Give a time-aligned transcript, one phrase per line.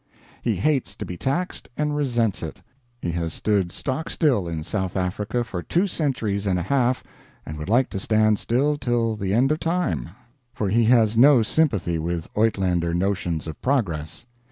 [0.41, 2.59] He hates to be taxed and resents it.
[3.03, 7.03] He has stood stock still in South Africa for two centuries and a half,
[7.45, 10.09] and would like to stand still till the end of time,
[10.55, 14.25] for he has no sympathy with Uitlander notions of progress.